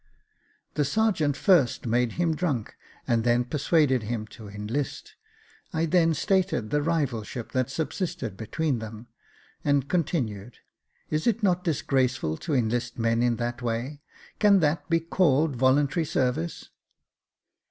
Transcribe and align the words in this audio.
"The 0.73 0.83
sergeant 0.83 1.37
first 1.37 1.85
made 1.85 2.13
him 2.13 2.35
drunk, 2.35 2.75
and 3.07 3.23
then 3.23 3.45
per 3.45 3.59
suaded 3.59 4.01
him 4.01 4.25
to 4.29 4.49
enlist." 4.49 5.13
I 5.73 5.85
then 5.85 6.15
stated 6.15 6.71
the 6.71 6.81
rivalship 6.81 7.51
that 7.51 7.69
subsisted 7.69 8.35
between 8.35 8.79
them, 8.79 9.09
and 9.63 9.87
continued," 9.87 10.57
Is 11.11 11.27
it 11.27 11.43
not 11.43 11.63
dis 11.63 11.83
graceful 11.83 12.37
to 12.37 12.55
enlist 12.55 12.97
men 12.97 13.21
in 13.21 13.35
that 13.35 13.61
way— 13.61 14.01
can 14.39 14.59
that 14.61 14.89
be 14.89 15.01
called 15.01 15.55
voluntary 15.55 16.05
service 16.05 16.71